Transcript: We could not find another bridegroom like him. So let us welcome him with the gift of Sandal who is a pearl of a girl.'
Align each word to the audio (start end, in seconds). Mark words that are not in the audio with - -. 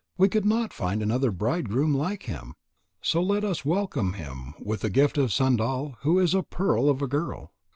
We 0.17 0.29
could 0.29 0.45
not 0.45 0.73
find 0.73 1.03
another 1.03 1.29
bridegroom 1.29 1.93
like 1.93 2.23
him. 2.23 2.55
So 3.03 3.21
let 3.21 3.43
us 3.43 3.63
welcome 3.63 4.13
him 4.13 4.55
with 4.59 4.81
the 4.81 4.89
gift 4.89 5.15
of 5.19 5.31
Sandal 5.31 5.95
who 5.99 6.17
is 6.17 6.33
a 6.33 6.41
pearl 6.41 6.89
of 6.89 7.03
a 7.03 7.07
girl.' 7.07 7.51